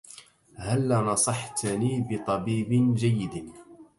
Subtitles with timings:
[0.55, 3.51] هلّا نصحتني بطبيب جيّد؟